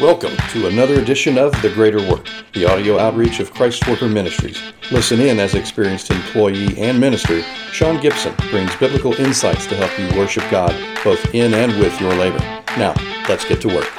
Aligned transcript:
Welcome 0.00 0.34
to 0.48 0.68
another 0.68 1.00
edition 1.00 1.36
of 1.36 1.52
The 1.60 1.68
Greater 1.68 1.98
Work, 2.08 2.26
the 2.54 2.64
audio 2.64 2.98
outreach 2.98 3.40
of 3.40 3.52
Christ 3.52 3.86
Worker 3.86 4.08
Ministries. 4.08 4.58
Listen 4.90 5.20
in 5.20 5.38
as 5.38 5.54
experienced 5.54 6.10
employee 6.10 6.76
and 6.80 6.98
minister, 6.98 7.42
Sean 7.72 8.00
Gibson 8.00 8.34
brings 8.50 8.74
biblical 8.76 9.12
insights 9.14 9.66
to 9.66 9.76
help 9.76 9.96
you 9.98 10.18
worship 10.18 10.44
God 10.50 10.72
both 11.04 11.22
in 11.34 11.52
and 11.52 11.78
with 11.78 12.00
your 12.00 12.14
labor. 12.14 12.38
Now, 12.78 12.94
let's 13.28 13.44
get 13.44 13.60
to 13.60 13.68
work. 13.68 13.90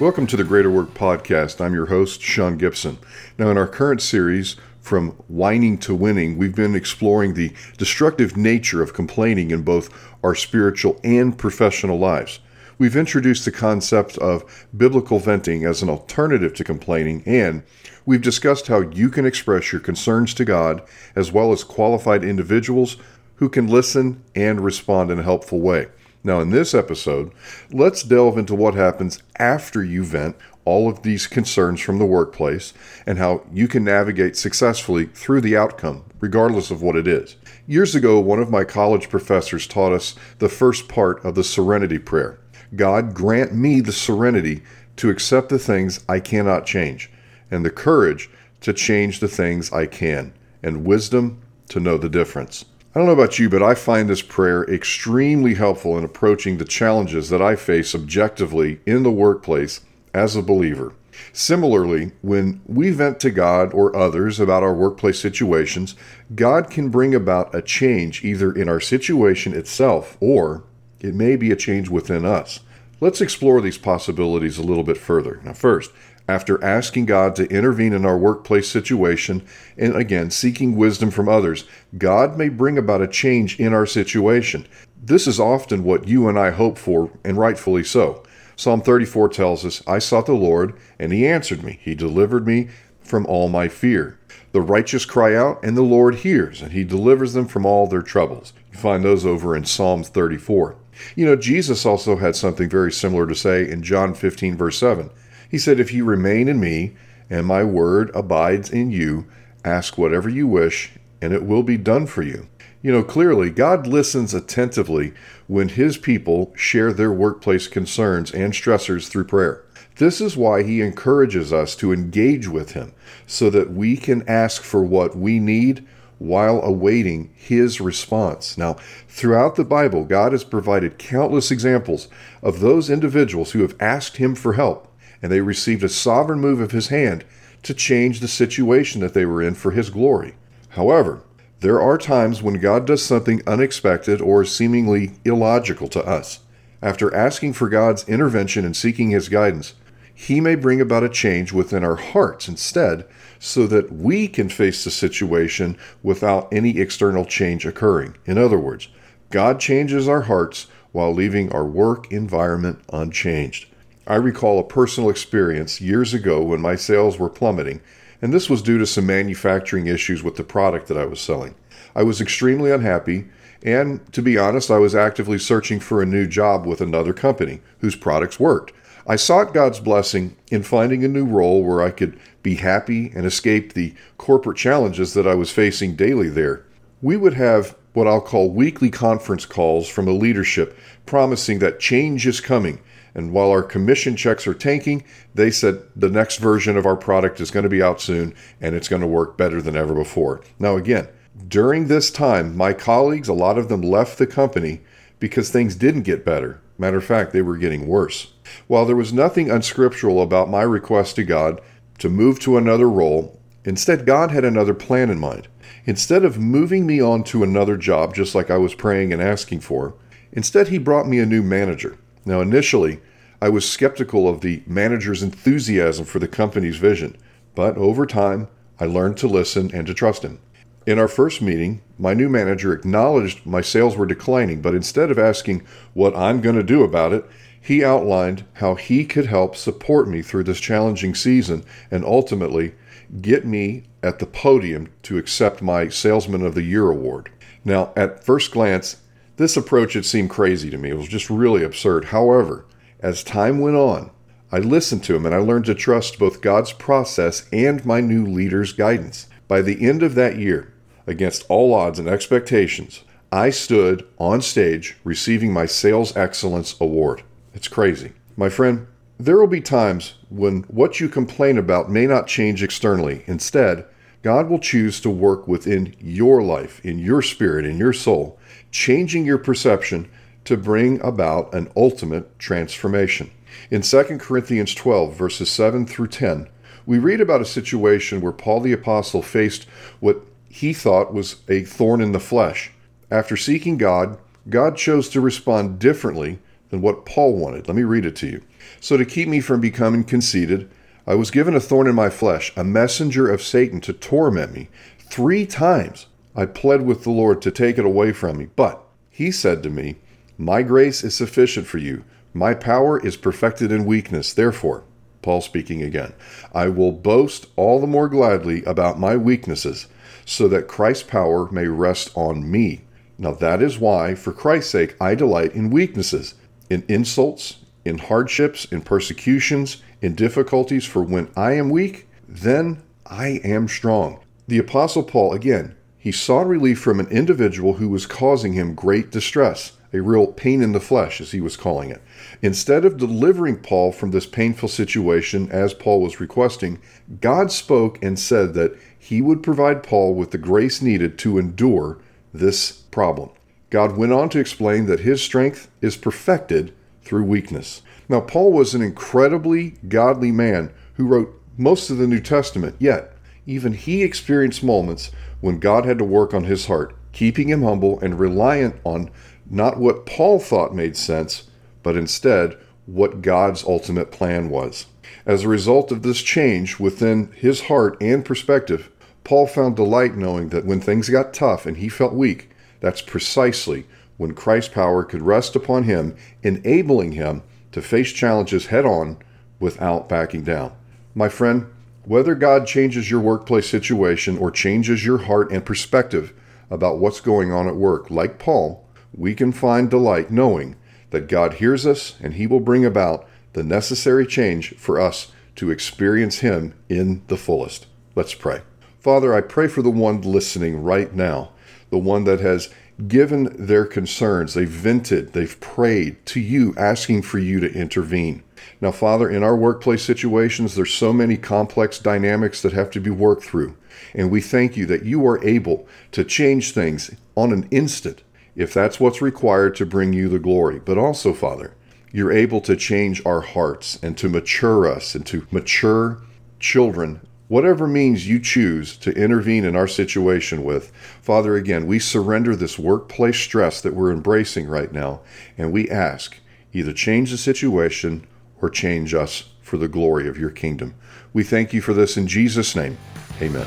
Welcome 0.00 0.26
to 0.28 0.36
the 0.36 0.44
Greater 0.44 0.70
Work 0.70 0.94
Podcast. 0.94 1.64
I'm 1.64 1.74
your 1.74 1.86
host, 1.86 2.22
Sean 2.22 2.56
Gibson. 2.56 2.98
Now, 3.38 3.50
in 3.50 3.58
our 3.58 3.68
current 3.68 4.00
series, 4.02 4.56
From 4.80 5.10
Whining 5.28 5.78
to 5.78 5.94
Winning, 5.94 6.38
we've 6.38 6.54
been 6.54 6.74
exploring 6.74 7.34
the 7.34 7.52
destructive 7.76 8.36
nature 8.36 8.82
of 8.82 8.94
complaining 8.94 9.50
in 9.50 9.62
both 9.62 9.90
our 10.24 10.34
spiritual 10.34 10.98
and 11.04 11.36
professional 11.36 11.98
lives. 11.98 12.40
We've 12.78 12.96
introduced 12.96 13.44
the 13.44 13.52
concept 13.52 14.16
of 14.18 14.66
biblical 14.74 15.18
venting 15.18 15.64
as 15.66 15.82
an 15.82 15.90
alternative 15.90 16.54
to 16.54 16.64
complaining, 16.64 17.22
and 17.26 17.62
we've 18.06 18.22
discussed 18.22 18.68
how 18.68 18.80
you 18.80 19.10
can 19.10 19.26
express 19.26 19.70
your 19.70 19.82
concerns 19.82 20.32
to 20.34 20.46
God 20.46 20.82
as 21.14 21.30
well 21.30 21.52
as 21.52 21.62
qualified 21.62 22.24
individuals 22.24 22.96
who 23.36 23.50
can 23.50 23.68
listen 23.68 24.24
and 24.34 24.64
respond 24.64 25.10
in 25.10 25.18
a 25.18 25.22
helpful 25.22 25.60
way. 25.60 25.88
Now, 26.24 26.40
in 26.40 26.50
this 26.50 26.74
episode, 26.74 27.32
let's 27.70 28.02
delve 28.02 28.38
into 28.38 28.54
what 28.54 28.74
happens 28.74 29.22
after 29.38 29.84
you 29.84 30.04
vent 30.04 30.36
all 30.70 30.88
of 30.88 31.02
these 31.02 31.26
concerns 31.26 31.80
from 31.80 31.98
the 31.98 32.06
workplace 32.06 32.72
and 33.04 33.18
how 33.18 33.42
you 33.52 33.66
can 33.66 33.82
navigate 33.82 34.36
successfully 34.36 35.06
through 35.06 35.40
the 35.40 35.56
outcome, 35.56 36.04
regardless 36.20 36.70
of 36.70 36.80
what 36.80 36.94
it 36.94 37.08
is. 37.08 37.34
Years 37.66 37.96
ago, 37.96 38.20
one 38.20 38.38
of 38.38 38.50
my 38.50 38.62
college 38.62 39.08
professors 39.08 39.66
taught 39.66 39.92
us 39.92 40.14
the 40.38 40.48
first 40.48 40.86
part 40.86 41.24
of 41.24 41.34
the 41.34 41.42
serenity 41.42 41.98
prayer 41.98 42.38
God, 42.76 43.14
grant 43.14 43.52
me 43.52 43.80
the 43.80 43.90
serenity 43.90 44.62
to 44.94 45.10
accept 45.10 45.48
the 45.48 45.58
things 45.58 46.04
I 46.08 46.20
cannot 46.20 46.66
change, 46.66 47.10
and 47.50 47.64
the 47.64 47.70
courage 47.70 48.30
to 48.60 48.72
change 48.72 49.18
the 49.18 49.26
things 49.26 49.72
I 49.72 49.86
can, 49.86 50.32
and 50.62 50.84
wisdom 50.84 51.42
to 51.70 51.80
know 51.80 51.98
the 51.98 52.08
difference. 52.08 52.64
I 52.94 53.00
don't 53.00 53.06
know 53.06 53.20
about 53.20 53.40
you, 53.40 53.48
but 53.48 53.62
I 53.62 53.74
find 53.74 54.08
this 54.08 54.22
prayer 54.22 54.62
extremely 54.64 55.54
helpful 55.54 55.98
in 55.98 56.04
approaching 56.04 56.58
the 56.58 56.64
challenges 56.64 57.28
that 57.30 57.42
I 57.42 57.56
face 57.56 57.92
objectively 57.92 58.80
in 58.86 59.02
the 59.02 59.10
workplace 59.10 59.80
as 60.14 60.36
a 60.36 60.42
believer. 60.42 60.94
Similarly, 61.32 62.12
when 62.22 62.60
we 62.66 62.90
vent 62.90 63.20
to 63.20 63.30
God 63.30 63.72
or 63.74 63.94
others 63.94 64.40
about 64.40 64.62
our 64.62 64.74
workplace 64.74 65.20
situations, 65.20 65.94
God 66.34 66.70
can 66.70 66.88
bring 66.88 67.14
about 67.14 67.54
a 67.54 67.62
change 67.62 68.24
either 68.24 68.52
in 68.52 68.68
our 68.68 68.80
situation 68.80 69.54
itself 69.54 70.16
or 70.20 70.64
it 71.00 71.14
may 71.14 71.36
be 71.36 71.50
a 71.50 71.56
change 71.56 71.88
within 71.88 72.24
us. 72.24 72.60
Let's 73.00 73.20
explore 73.20 73.60
these 73.60 73.78
possibilities 73.78 74.58
a 74.58 74.62
little 74.62 74.84
bit 74.84 74.98
further. 74.98 75.40
Now, 75.44 75.54
first, 75.54 75.90
after 76.28 76.62
asking 76.62 77.06
God 77.06 77.34
to 77.36 77.48
intervene 77.48 77.92
in 77.92 78.04
our 78.04 78.18
workplace 78.18 78.68
situation 78.68 79.44
and 79.76 79.96
again 79.96 80.30
seeking 80.30 80.76
wisdom 80.76 81.10
from 81.10 81.28
others, 81.28 81.64
God 81.96 82.36
may 82.36 82.48
bring 82.48 82.78
about 82.78 83.02
a 83.02 83.08
change 83.08 83.58
in 83.58 83.72
our 83.72 83.86
situation. 83.86 84.66
This 85.02 85.26
is 85.26 85.40
often 85.40 85.82
what 85.82 86.06
you 86.06 86.28
and 86.28 86.38
I 86.38 86.50
hope 86.50 86.78
for, 86.78 87.10
and 87.24 87.36
rightfully 87.36 87.82
so. 87.82 88.22
Psalm 88.60 88.82
34 88.82 89.30
tells 89.30 89.64
us, 89.64 89.82
I 89.86 89.98
sought 89.98 90.26
the 90.26 90.34
Lord, 90.34 90.78
and 90.98 91.14
he 91.14 91.26
answered 91.26 91.64
me. 91.64 91.78
He 91.82 91.94
delivered 91.94 92.46
me 92.46 92.68
from 93.00 93.24
all 93.24 93.48
my 93.48 93.68
fear. 93.68 94.18
The 94.52 94.60
righteous 94.60 95.06
cry 95.06 95.34
out, 95.34 95.64
and 95.64 95.78
the 95.78 95.82
Lord 95.82 96.16
hears, 96.16 96.60
and 96.60 96.72
he 96.72 96.84
delivers 96.84 97.32
them 97.32 97.48
from 97.48 97.64
all 97.64 97.86
their 97.86 98.02
troubles. 98.02 98.52
You 98.70 98.78
find 98.78 99.02
those 99.02 99.24
over 99.24 99.56
in 99.56 99.64
Psalm 99.64 100.04
34. 100.04 100.76
You 101.16 101.24
know, 101.24 101.36
Jesus 101.36 101.86
also 101.86 102.16
had 102.16 102.36
something 102.36 102.68
very 102.68 102.92
similar 102.92 103.26
to 103.26 103.34
say 103.34 103.66
in 103.66 103.82
John 103.82 104.12
15, 104.12 104.58
verse 104.58 104.76
7. 104.76 105.08
He 105.50 105.56
said, 105.56 105.80
If 105.80 105.94
you 105.94 106.04
remain 106.04 106.46
in 106.46 106.60
me, 106.60 106.94
and 107.30 107.46
my 107.46 107.64
word 107.64 108.10
abides 108.14 108.68
in 108.68 108.90
you, 108.90 109.24
ask 109.64 109.96
whatever 109.96 110.28
you 110.28 110.46
wish, 110.46 110.92
and 111.22 111.32
it 111.32 111.46
will 111.46 111.62
be 111.62 111.78
done 111.78 112.06
for 112.06 112.22
you. 112.22 112.46
You 112.82 112.92
know, 112.92 113.02
clearly, 113.02 113.50
God 113.50 113.86
listens 113.86 114.32
attentively 114.32 115.12
when 115.46 115.70
His 115.70 115.98
people 115.98 116.52
share 116.56 116.92
their 116.92 117.12
workplace 117.12 117.68
concerns 117.68 118.32
and 118.32 118.52
stressors 118.52 119.08
through 119.08 119.24
prayer. 119.24 119.64
This 119.96 120.20
is 120.20 120.36
why 120.36 120.62
He 120.62 120.80
encourages 120.80 121.52
us 121.52 121.76
to 121.76 121.92
engage 121.92 122.48
with 122.48 122.72
Him 122.72 122.92
so 123.26 123.50
that 123.50 123.72
we 123.72 123.96
can 123.96 124.26
ask 124.28 124.62
for 124.62 124.82
what 124.82 125.16
we 125.16 125.38
need 125.38 125.86
while 126.18 126.62
awaiting 126.62 127.30
His 127.34 127.80
response. 127.80 128.56
Now, 128.56 128.74
throughout 129.08 129.56
the 129.56 129.64
Bible, 129.64 130.04
God 130.04 130.32
has 130.32 130.44
provided 130.44 130.98
countless 130.98 131.50
examples 131.50 132.08
of 132.42 132.60
those 132.60 132.88
individuals 132.88 133.52
who 133.52 133.60
have 133.62 133.76
asked 133.80 134.16
Him 134.16 134.34
for 134.34 134.54
help 134.54 134.90
and 135.22 135.30
they 135.30 135.40
received 135.40 135.84
a 135.84 135.88
sovereign 135.88 136.40
move 136.40 136.60
of 136.60 136.70
his 136.70 136.88
hand 136.88 137.24
to 137.62 137.74
change 137.74 138.20
the 138.20 138.28
situation 138.28 139.00
that 139.00 139.14
they 139.14 139.26
were 139.26 139.42
in 139.42 139.54
for 139.54 139.72
his 139.72 139.90
glory. 139.90 140.34
However, 140.70 141.22
there 141.60 141.80
are 141.80 141.98
times 141.98 142.42
when 142.42 142.54
God 142.54 142.86
does 142.86 143.04
something 143.04 143.42
unexpected 143.46 144.20
or 144.20 144.44
seemingly 144.44 145.12
illogical 145.24 145.88
to 145.88 146.02
us. 146.04 146.40
After 146.82 147.14
asking 147.14 147.52
for 147.52 147.68
God's 147.68 148.08
intervention 148.08 148.64
and 148.64 148.74
seeking 148.74 149.10
his 149.10 149.28
guidance, 149.28 149.74
he 150.14 150.40
may 150.40 150.54
bring 150.54 150.80
about 150.80 151.04
a 151.04 151.08
change 151.08 151.52
within 151.52 151.84
our 151.84 151.96
hearts 151.96 152.48
instead, 152.48 153.06
so 153.38 153.66
that 153.66 153.90
we 153.90 154.28
can 154.28 154.48
face 154.50 154.84
the 154.84 154.90
situation 154.90 155.78
without 156.02 156.48
any 156.52 156.78
external 156.78 157.24
change 157.24 157.64
occurring. 157.64 158.14
In 158.26 158.36
other 158.36 158.58
words, 158.58 158.88
God 159.30 159.60
changes 159.60 160.08
our 160.08 160.22
hearts 160.22 160.66
while 160.92 161.14
leaving 161.14 161.50
our 161.52 161.64
work 161.64 162.10
environment 162.12 162.80
unchanged. 162.92 163.66
I 164.06 164.16
recall 164.16 164.58
a 164.58 164.64
personal 164.64 165.08
experience 165.08 165.80
years 165.80 166.12
ago 166.12 166.42
when 166.42 166.60
my 166.60 166.76
sales 166.76 167.18
were 167.18 167.30
plummeting, 167.30 167.80
and 168.22 168.32
this 168.32 168.50
was 168.50 168.62
due 168.62 168.78
to 168.78 168.86
some 168.86 169.06
manufacturing 169.06 169.86
issues 169.86 170.22
with 170.22 170.36
the 170.36 170.44
product 170.44 170.88
that 170.88 170.98
I 170.98 171.04
was 171.04 171.20
selling. 171.20 171.54
I 171.94 172.02
was 172.02 172.20
extremely 172.20 172.70
unhappy, 172.70 173.26
and 173.62 174.12
to 174.12 174.22
be 174.22 174.38
honest, 174.38 174.70
I 174.70 174.78
was 174.78 174.94
actively 174.94 175.38
searching 175.38 175.80
for 175.80 176.00
a 176.00 176.06
new 176.06 176.26
job 176.26 176.66
with 176.66 176.80
another 176.80 177.12
company 177.12 177.60
whose 177.78 177.96
products 177.96 178.38
worked. 178.40 178.72
I 179.06 179.16
sought 179.16 179.54
God's 179.54 179.80
blessing 179.80 180.36
in 180.50 180.62
finding 180.62 181.04
a 181.04 181.08
new 181.08 181.24
role 181.24 181.64
where 181.64 181.82
I 181.82 181.90
could 181.90 182.18
be 182.42 182.56
happy 182.56 183.10
and 183.14 183.26
escape 183.26 183.72
the 183.72 183.94
corporate 184.18 184.56
challenges 184.56 185.14
that 185.14 185.26
I 185.26 185.34
was 185.34 185.50
facing 185.50 185.96
daily 185.96 186.28
there. 186.28 186.64
We 187.02 187.16
would 187.16 187.34
have 187.34 187.76
what 187.92 188.06
I'll 188.06 188.20
call 188.20 188.50
weekly 188.50 188.90
conference 188.90 189.46
calls 189.46 189.88
from 189.88 190.06
a 190.06 190.12
leadership 190.12 190.78
promising 191.06 191.58
that 191.58 191.80
change 191.80 192.26
is 192.26 192.40
coming 192.40 192.80
and 193.14 193.32
while 193.32 193.50
our 193.50 193.62
commission 193.62 194.16
checks 194.16 194.46
are 194.46 194.54
tanking, 194.54 195.04
they 195.34 195.50
said 195.50 195.82
the 195.96 196.10
next 196.10 196.36
version 196.36 196.76
of 196.76 196.86
our 196.86 196.96
product 196.96 197.40
is 197.40 197.50
going 197.50 197.64
to 197.64 197.68
be 197.68 197.82
out 197.82 198.00
soon 198.00 198.34
and 198.60 198.74
it's 198.74 198.88
going 198.88 199.02
to 199.02 199.08
work 199.08 199.36
better 199.36 199.60
than 199.60 199.76
ever 199.76 199.94
before. 199.94 200.40
Now, 200.58 200.76
again, 200.76 201.08
during 201.48 201.86
this 201.86 202.10
time, 202.10 202.56
my 202.56 202.72
colleagues, 202.72 203.28
a 203.28 203.34
lot 203.34 203.58
of 203.58 203.68
them 203.68 203.82
left 203.82 204.18
the 204.18 204.26
company 204.26 204.80
because 205.18 205.50
things 205.50 205.74
didn't 205.74 206.02
get 206.02 206.24
better. 206.24 206.60
Matter 206.78 206.96
of 206.96 207.04
fact, 207.04 207.32
they 207.32 207.42
were 207.42 207.56
getting 207.56 207.86
worse. 207.86 208.32
While 208.66 208.86
there 208.86 208.96
was 208.96 209.12
nothing 209.12 209.50
unscriptural 209.50 210.22
about 210.22 210.48
my 210.48 210.62
request 210.62 211.16
to 211.16 211.24
God 211.24 211.60
to 211.98 212.08
move 212.08 212.40
to 212.40 212.56
another 212.56 212.88
role, 212.88 213.38
instead, 213.64 214.06
God 214.06 214.30
had 214.30 214.44
another 214.44 214.74
plan 214.74 215.10
in 215.10 215.20
mind. 215.20 215.48
Instead 215.84 216.24
of 216.24 216.38
moving 216.38 216.86
me 216.86 217.00
on 217.00 217.22
to 217.24 217.42
another 217.42 217.76
job, 217.76 218.14
just 218.14 218.34
like 218.34 218.50
I 218.50 218.56
was 218.56 218.74
praying 218.74 219.12
and 219.12 219.20
asking 219.20 219.60
for, 219.60 219.94
instead, 220.32 220.68
He 220.68 220.78
brought 220.78 221.06
me 221.06 221.18
a 221.18 221.26
new 221.26 221.42
manager. 221.42 221.98
Now, 222.24 222.40
initially, 222.40 223.00
I 223.42 223.48
was 223.48 223.68
skeptical 223.68 224.28
of 224.28 224.40
the 224.40 224.62
manager's 224.66 225.22
enthusiasm 225.22 226.04
for 226.04 226.18
the 226.18 226.28
company's 226.28 226.76
vision, 226.76 227.16
but 227.54 227.76
over 227.76 228.06
time, 228.06 228.48
I 228.78 228.86
learned 228.86 229.16
to 229.18 229.26
listen 229.26 229.70
and 229.74 229.86
to 229.86 229.94
trust 229.94 230.22
him. 230.22 230.40
In 230.86 230.98
our 230.98 231.08
first 231.08 231.42
meeting, 231.42 231.82
my 231.98 232.14
new 232.14 232.28
manager 232.28 232.72
acknowledged 232.72 233.44
my 233.44 233.60
sales 233.60 233.96
were 233.96 234.06
declining, 234.06 234.60
but 234.60 234.74
instead 234.74 235.10
of 235.10 235.18
asking 235.18 235.62
what 235.94 236.16
I'm 236.16 236.40
going 236.40 236.56
to 236.56 236.62
do 236.62 236.82
about 236.82 237.12
it, 237.12 237.24
he 237.60 237.84
outlined 237.84 238.44
how 238.54 238.74
he 238.74 239.04
could 239.04 239.26
help 239.26 239.54
support 239.56 240.08
me 240.08 240.22
through 240.22 240.44
this 240.44 240.60
challenging 240.60 241.14
season 241.14 241.64
and 241.90 242.04
ultimately 242.04 242.74
get 243.20 243.44
me 243.44 243.84
at 244.02 244.18
the 244.18 244.26
podium 244.26 244.88
to 245.02 245.18
accept 245.18 245.60
my 245.60 245.88
Salesman 245.88 246.44
of 246.44 246.54
the 246.54 246.62
Year 246.62 246.90
award. 246.90 247.30
Now, 247.64 247.92
at 247.96 248.24
first 248.24 248.50
glance, 248.50 248.96
this 249.40 249.56
approach 249.56 249.94
had 249.94 250.04
seemed 250.04 250.28
crazy 250.28 250.68
to 250.68 250.76
me. 250.76 250.90
It 250.90 250.98
was 250.98 251.08
just 251.08 251.30
really 251.30 251.64
absurd. 251.64 252.06
However, 252.06 252.66
as 253.00 253.24
time 253.24 253.58
went 253.58 253.76
on, 253.76 254.10
I 254.52 254.58
listened 254.58 255.02
to 255.04 255.16
him 255.16 255.24
and 255.24 255.34
I 255.34 255.38
learned 255.38 255.64
to 255.64 255.74
trust 255.74 256.18
both 256.18 256.42
God's 256.42 256.74
process 256.74 257.48
and 257.50 257.82
my 257.86 258.02
new 258.02 258.26
leader's 258.26 258.74
guidance. 258.74 259.28
By 259.48 259.62
the 259.62 259.88
end 259.88 260.02
of 260.02 260.14
that 260.14 260.36
year, 260.36 260.74
against 261.06 261.46
all 261.48 261.72
odds 261.72 261.98
and 261.98 262.06
expectations, 262.06 263.02
I 263.32 263.48
stood 263.48 264.06
on 264.18 264.42
stage 264.42 264.98
receiving 265.04 265.54
my 265.54 265.64
Sales 265.64 266.14
Excellence 266.14 266.78
Award. 266.78 267.22
It's 267.54 267.68
crazy. 267.68 268.12
My 268.36 268.50
friend, 268.50 268.88
there 269.18 269.38
will 269.38 269.46
be 269.46 269.62
times 269.62 270.16
when 270.28 270.64
what 270.64 271.00
you 271.00 271.08
complain 271.08 271.56
about 271.56 271.90
may 271.90 272.06
not 272.06 272.26
change 272.26 272.62
externally. 272.62 273.24
Instead, 273.26 273.86
God 274.22 274.48
will 274.48 274.58
choose 274.58 275.00
to 275.00 275.10
work 275.10 275.48
within 275.48 275.94
your 275.98 276.42
life, 276.42 276.84
in 276.84 276.98
your 276.98 277.22
spirit, 277.22 277.64
in 277.64 277.78
your 277.78 277.92
soul, 277.92 278.38
changing 278.70 279.24
your 279.24 279.38
perception 279.38 280.10
to 280.44 280.56
bring 280.56 281.00
about 281.00 281.52
an 281.54 281.70
ultimate 281.76 282.38
transformation. 282.38 283.30
In 283.70 283.82
2 283.82 284.18
Corinthians 284.18 284.74
12, 284.74 285.14
verses 285.14 285.50
7 285.50 285.86
through 285.86 286.08
10, 286.08 286.48
we 286.86 286.98
read 286.98 287.20
about 287.20 287.40
a 287.40 287.46
situation 287.46 288.20
where 288.20 288.32
Paul 288.32 288.60
the 288.60 288.72
Apostle 288.72 289.22
faced 289.22 289.64
what 290.00 290.22
he 290.48 290.72
thought 290.72 291.14
was 291.14 291.36
a 291.48 291.64
thorn 291.64 292.00
in 292.00 292.12
the 292.12 292.20
flesh. 292.20 292.72
After 293.10 293.36
seeking 293.36 293.76
God, 293.76 294.18
God 294.48 294.76
chose 294.76 295.08
to 295.10 295.20
respond 295.20 295.78
differently 295.78 296.38
than 296.70 296.80
what 296.80 297.06
Paul 297.06 297.36
wanted. 297.36 297.68
Let 297.68 297.76
me 297.76 297.82
read 297.82 298.06
it 298.06 298.16
to 298.16 298.26
you. 298.26 298.42
So, 298.80 298.96
to 298.96 299.04
keep 299.04 299.28
me 299.28 299.40
from 299.40 299.60
becoming 299.60 300.04
conceited, 300.04 300.70
I 301.10 301.16
was 301.16 301.32
given 301.32 301.56
a 301.56 301.60
thorn 301.60 301.88
in 301.88 301.96
my 301.96 302.08
flesh, 302.08 302.52
a 302.56 302.62
messenger 302.62 303.28
of 303.28 303.42
Satan 303.42 303.80
to 303.80 303.92
torment 303.92 304.54
me. 304.54 304.68
Three 305.00 305.44
times 305.44 306.06
I 306.36 306.46
pled 306.46 306.82
with 306.82 307.02
the 307.02 307.10
Lord 307.10 307.42
to 307.42 307.50
take 307.50 307.78
it 307.78 307.84
away 307.84 308.12
from 308.12 308.38
me. 308.38 308.46
But 308.54 308.80
he 309.10 309.32
said 309.32 309.64
to 309.64 309.70
me, 309.70 309.96
My 310.38 310.62
grace 310.62 311.02
is 311.02 311.16
sufficient 311.16 311.66
for 311.66 311.78
you. 311.78 312.04
My 312.32 312.54
power 312.54 313.04
is 313.04 313.16
perfected 313.16 313.72
in 313.72 313.86
weakness. 313.86 314.32
Therefore, 314.32 314.84
Paul 315.20 315.40
speaking 315.40 315.82
again, 315.82 316.12
I 316.54 316.68
will 316.68 316.92
boast 316.92 317.48
all 317.56 317.80
the 317.80 317.88
more 317.88 318.08
gladly 318.08 318.62
about 318.62 319.00
my 319.00 319.16
weaknesses, 319.16 319.88
so 320.24 320.46
that 320.46 320.68
Christ's 320.68 321.02
power 321.02 321.50
may 321.50 321.66
rest 321.66 322.12
on 322.14 322.48
me. 322.48 322.82
Now 323.18 323.32
that 323.32 323.60
is 323.60 323.80
why, 323.80 324.14
for 324.14 324.32
Christ's 324.32 324.70
sake, 324.70 324.94
I 325.00 325.16
delight 325.16 325.56
in 325.56 325.70
weaknesses, 325.70 326.34
in 326.70 326.84
insults, 326.86 327.56
in 327.84 327.98
hardships, 327.98 328.64
in 328.66 328.82
persecutions, 328.82 329.82
in 330.00 330.14
difficulties, 330.14 330.84
for 330.84 331.02
when 331.02 331.30
I 331.36 331.52
am 331.52 331.70
weak, 331.70 332.08
then 332.28 332.82
I 333.06 333.40
am 333.44 333.68
strong. 333.68 334.20
The 334.46 334.58
Apostle 334.58 335.02
Paul, 335.02 335.32
again, 335.32 335.76
he 335.98 336.12
sought 336.12 336.46
relief 336.46 336.80
from 336.80 336.98
an 336.98 337.08
individual 337.08 337.74
who 337.74 337.88
was 337.88 338.06
causing 338.06 338.54
him 338.54 338.74
great 338.74 339.10
distress, 339.10 339.72
a 339.92 340.00
real 340.00 340.26
pain 340.26 340.62
in 340.62 340.72
the 340.72 340.80
flesh, 340.80 341.20
as 341.20 341.32
he 341.32 341.40
was 341.40 341.56
calling 341.56 341.90
it. 341.90 342.00
Instead 342.40 342.84
of 342.84 342.96
delivering 342.96 343.58
Paul 343.58 343.92
from 343.92 344.10
this 344.10 344.26
painful 344.26 344.68
situation, 344.68 345.50
as 345.50 345.74
Paul 345.74 346.00
was 346.00 346.20
requesting, 346.20 346.80
God 347.20 347.52
spoke 347.52 348.02
and 348.02 348.18
said 348.18 348.54
that 348.54 348.78
he 348.98 349.20
would 349.20 349.42
provide 349.42 349.82
Paul 349.82 350.14
with 350.14 350.30
the 350.30 350.38
grace 350.38 350.80
needed 350.80 351.18
to 351.18 351.38
endure 351.38 351.98
this 352.32 352.72
problem. 352.72 353.30
God 353.68 353.96
went 353.96 354.12
on 354.12 354.28
to 354.30 354.38
explain 354.38 354.86
that 354.86 355.00
his 355.00 355.22
strength 355.22 355.70
is 355.80 355.96
perfected 355.96 356.74
through 357.10 357.24
weakness. 357.24 357.82
Now, 358.08 358.20
Paul 358.20 358.52
was 358.52 358.72
an 358.72 358.82
incredibly 358.82 359.70
godly 359.88 360.30
man 360.30 360.70
who 360.94 361.08
wrote 361.08 361.42
most 361.58 361.90
of 361.90 361.98
the 361.98 362.06
New 362.06 362.20
Testament, 362.20 362.76
yet, 362.78 363.16
even 363.46 363.72
he 363.72 364.04
experienced 364.04 364.62
moments 364.62 365.10
when 365.40 365.58
God 365.58 365.84
had 365.84 365.98
to 365.98 366.04
work 366.04 366.32
on 366.32 366.44
his 366.44 366.66
heart, 366.66 366.94
keeping 367.10 367.48
him 367.48 367.64
humble 367.64 367.98
and 367.98 368.20
reliant 368.20 368.76
on 368.84 369.10
not 369.50 369.80
what 369.80 370.06
Paul 370.06 370.38
thought 370.38 370.72
made 370.72 370.96
sense, 370.96 371.48
but 371.82 371.96
instead 371.96 372.56
what 372.86 373.22
God's 373.22 373.64
ultimate 373.64 374.12
plan 374.12 374.48
was. 374.48 374.86
As 375.26 375.42
a 375.42 375.48
result 375.48 375.90
of 375.90 376.02
this 376.02 376.22
change 376.22 376.78
within 376.78 377.32
his 377.32 377.62
heart 377.62 378.00
and 378.00 378.24
perspective, 378.24 378.88
Paul 379.24 379.48
found 379.48 379.74
delight 379.74 380.14
knowing 380.14 380.50
that 380.50 380.64
when 380.64 380.80
things 380.80 381.08
got 381.08 381.34
tough 381.34 381.66
and 381.66 381.78
he 381.78 381.88
felt 381.88 382.12
weak, 382.12 382.50
that's 382.78 383.02
precisely 383.02 383.86
when 384.20 384.34
Christ's 384.34 384.74
power 384.74 385.02
could 385.02 385.22
rest 385.22 385.56
upon 385.56 385.84
him, 385.84 386.14
enabling 386.42 387.12
him 387.12 387.42
to 387.72 387.80
face 387.80 388.12
challenges 388.12 388.66
head 388.66 388.84
on 388.84 389.16
without 389.58 390.10
backing 390.10 390.42
down. 390.42 390.70
My 391.14 391.30
friend, 391.30 391.64
whether 392.04 392.34
God 392.34 392.66
changes 392.66 393.10
your 393.10 393.20
workplace 393.20 393.66
situation 393.66 394.36
or 394.36 394.50
changes 394.50 395.06
your 395.06 395.16
heart 395.16 395.50
and 395.50 395.64
perspective 395.64 396.34
about 396.68 396.98
what's 396.98 397.22
going 397.22 397.50
on 397.50 397.66
at 397.66 397.76
work, 397.76 398.10
like 398.10 398.38
Paul, 398.38 398.86
we 399.16 399.34
can 399.34 399.52
find 399.52 399.88
delight 399.88 400.30
knowing 400.30 400.76
that 401.12 401.26
God 401.26 401.54
hears 401.54 401.86
us 401.86 402.16
and 402.20 402.34
he 402.34 402.46
will 402.46 402.60
bring 402.60 402.84
about 402.84 403.26
the 403.54 403.62
necessary 403.62 404.26
change 404.26 404.74
for 404.76 405.00
us 405.00 405.32
to 405.56 405.70
experience 405.70 406.40
him 406.40 406.74
in 406.90 407.22
the 407.28 407.38
fullest. 407.38 407.86
Let's 408.14 408.34
pray. 408.34 408.60
Father, 408.98 409.32
I 409.32 409.40
pray 409.40 409.66
for 409.66 409.80
the 409.80 409.88
one 409.88 410.20
listening 410.20 410.82
right 410.82 411.10
now, 411.14 411.52
the 411.88 411.96
one 411.96 412.24
that 412.24 412.40
has 412.40 412.68
given 413.08 413.54
their 413.58 413.84
concerns, 413.84 414.54
they've 414.54 414.68
vented, 414.68 415.32
they've 415.32 415.58
prayed 415.60 416.24
to 416.26 416.40
you, 416.40 416.74
asking 416.76 417.22
for 417.22 417.38
you 417.38 417.60
to 417.60 417.72
intervene. 417.72 418.42
Now, 418.80 418.92
Father, 418.92 419.28
in 419.28 419.42
our 419.42 419.56
workplace 419.56 420.02
situations, 420.02 420.74
there's 420.74 420.92
so 420.92 421.12
many 421.12 421.36
complex 421.36 421.98
dynamics 421.98 422.62
that 422.62 422.72
have 422.72 422.90
to 422.92 423.00
be 423.00 423.10
worked 423.10 423.44
through. 423.44 423.76
And 424.14 424.30
we 424.30 424.40
thank 424.40 424.76
you 424.76 424.86
that 424.86 425.04
you 425.04 425.26
are 425.26 425.42
able 425.44 425.86
to 426.12 426.24
change 426.24 426.72
things 426.72 427.10
on 427.36 427.52
an 427.52 427.68
instant 427.70 428.22
if 428.56 428.74
that's 428.74 429.00
what's 429.00 429.22
required 429.22 429.76
to 429.76 429.86
bring 429.86 430.12
you 430.12 430.28
the 430.28 430.38
glory. 430.38 430.78
But 430.78 430.98
also, 430.98 431.32
Father, 431.32 431.74
you're 432.12 432.32
able 432.32 432.60
to 432.62 432.76
change 432.76 433.24
our 433.24 433.40
hearts 433.40 433.98
and 434.02 434.18
to 434.18 434.28
mature 434.28 434.90
us 434.90 435.14
and 435.14 435.24
to 435.26 435.46
mature 435.50 436.20
children 436.58 437.20
whatever 437.50 437.88
means 437.88 438.28
you 438.28 438.38
choose 438.38 438.96
to 438.96 439.10
intervene 439.10 439.64
in 439.64 439.74
our 439.74 439.88
situation 439.88 440.62
with. 440.62 440.92
Father, 441.20 441.56
again, 441.56 441.84
we 441.84 441.98
surrender 441.98 442.54
this 442.54 442.78
workplace 442.78 443.38
stress 443.38 443.80
that 443.80 443.92
we're 443.92 444.12
embracing 444.12 444.68
right 444.68 444.92
now, 444.92 445.20
and 445.58 445.72
we 445.72 445.90
ask 445.90 446.36
either 446.72 446.92
change 446.92 447.32
the 447.32 447.36
situation 447.36 448.24
or 448.62 448.70
change 448.70 449.14
us 449.14 449.48
for 449.62 449.76
the 449.78 449.88
glory 449.88 450.28
of 450.28 450.38
your 450.38 450.50
kingdom. 450.50 450.94
We 451.32 451.42
thank 451.42 451.72
you 451.72 451.82
for 451.82 451.92
this 451.92 452.16
in 452.16 452.28
Jesus' 452.28 452.76
name. 452.76 452.96
Amen. 453.42 453.66